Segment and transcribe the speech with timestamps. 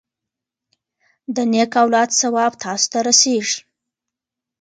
[1.35, 3.59] د نیک اولاد ثواب تاسو ته رسیږي.